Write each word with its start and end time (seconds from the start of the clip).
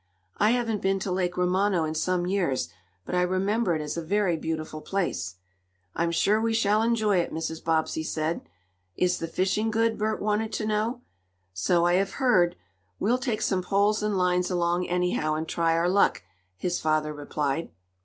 "I 0.39 0.49
haven't 0.49 0.81
been 0.81 0.97
to 1.01 1.11
Lake 1.11 1.37
Romano 1.37 1.83
in 1.83 1.93
some 1.93 2.25
years, 2.25 2.69
but 3.05 3.13
I 3.13 3.21
remember 3.21 3.75
it 3.75 3.83
as 3.83 3.97
a 3.97 4.01
very 4.01 4.35
beautiful 4.35 4.81
place." 4.81 5.35
"I'm 5.93 6.09
sure 6.09 6.41
we 6.41 6.55
shall 6.55 6.81
enjoy 6.81 7.17
it," 7.19 7.31
Mrs. 7.31 7.63
Bobbsey 7.63 8.01
said. 8.01 8.41
"Is 8.95 9.19
the 9.19 9.27
fishing 9.27 9.69
good?" 9.69 9.99
Bert 9.99 10.19
wanted 10.19 10.51
to 10.53 10.65
know. 10.65 11.01
"So 11.53 11.85
I 11.85 11.93
have 12.01 12.13
heard. 12.13 12.55
We'll 12.99 13.19
take 13.19 13.43
some 13.43 13.61
poles 13.61 14.01
and 14.01 14.17
lines 14.17 14.49
along, 14.49 14.87
anyhow, 14.87 15.35
and 15.35 15.47
try 15.47 15.73
our 15.77 15.87
luck," 15.87 16.23
his 16.57 16.79
father 16.81 17.13
replied. 17.13 17.69